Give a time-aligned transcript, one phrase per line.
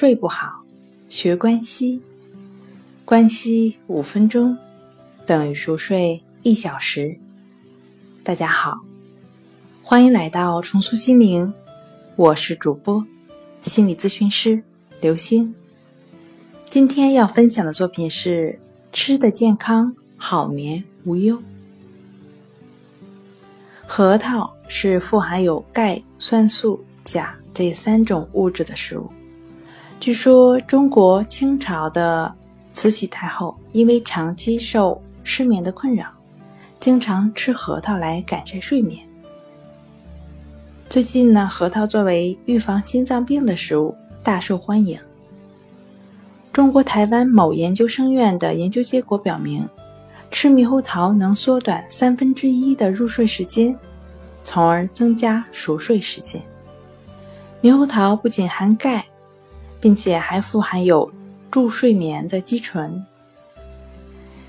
[0.00, 0.64] 睡不好，
[1.10, 2.00] 学关西，
[3.04, 4.56] 关西五分钟
[5.26, 7.14] 等于熟睡一小时。
[8.24, 8.80] 大家好，
[9.82, 11.52] 欢迎来到重塑心灵，
[12.16, 13.04] 我是主播
[13.60, 14.62] 心理咨询师
[15.02, 15.54] 刘星。
[16.70, 18.58] 今天要分享的作品是
[18.94, 21.38] 吃的健康，好眠无忧。
[23.86, 29.06] 核桃是富含有钙、酸素、钾这三种物质的食物。
[30.00, 32.34] 据说中国清朝的
[32.72, 36.06] 慈禧太后因为长期受失眠的困扰，
[36.80, 39.06] 经常吃核桃来改善睡眠。
[40.88, 44.98] 最近呢，核桃作为预防心脏病的食物大受欢迎。
[46.50, 49.68] 中国台湾某研究生院的研究结果表明。
[50.30, 53.76] 吃猕猴桃能缩短三分之一的入睡时间，
[54.44, 56.40] 从而增加熟睡时间。
[57.60, 59.04] 猕猴桃不仅含钙，
[59.80, 61.10] 并且还富含有
[61.50, 63.04] 助睡眠的肌醇。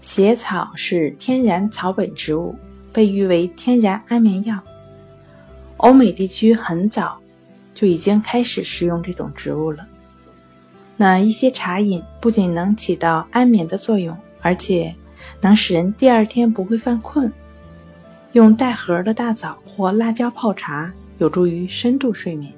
[0.00, 2.54] 血草是天然草本植物，
[2.92, 4.58] 被誉为天然安眠药。
[5.76, 7.18] 欧美地区很早
[7.72, 9.86] 就已经开始食用这种植物了。
[10.96, 14.94] 那一些茶饮不仅能起到安眠的作用，而且。
[15.40, 17.32] 能使人第二天不会犯困。
[18.32, 22.52] 用带核的大枣或辣椒泡茶，有助于深度睡眠。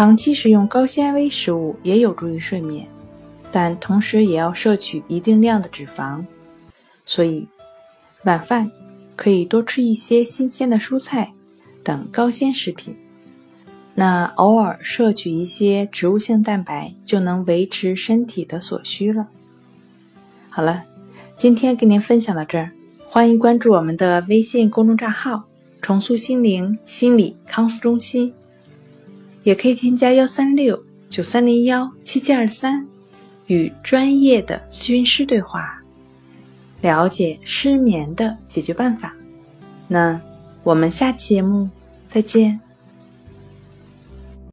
[0.00, 2.86] 长期食用高纤维食物也有助于睡眠，
[3.52, 6.24] 但同时也要摄取一定量的脂肪。
[7.04, 7.46] 所以，
[8.24, 8.72] 晚饭
[9.14, 11.34] 可以多吃一些新鲜的蔬菜
[11.84, 12.96] 等高纤食品。
[13.94, 19.28] 那偶尔摄取一些植物性蛋白，就能维持身体的所需了。
[20.48, 20.84] 好了。
[21.36, 22.70] 今天跟您分享到这儿，
[23.06, 25.44] 欢迎关注我们的微信公众账号
[25.82, 28.32] “重塑心灵心理康复中心”，
[29.42, 32.86] 也可以添加幺三六九三零幺七七二三，
[33.46, 35.82] 与专业的咨询师对话，
[36.82, 39.14] 了解失眠的解决办法。
[39.88, 40.20] 那
[40.62, 41.68] 我们下期节目
[42.08, 42.60] 再见。